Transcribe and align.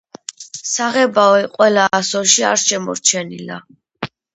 საღებავი 0.69 1.45
ყველა 1.59 1.85
ასოში 2.01 2.49
არ 2.55 2.61
შემორჩენილა. 2.67 3.65